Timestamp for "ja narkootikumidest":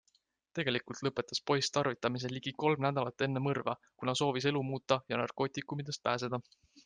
5.13-6.07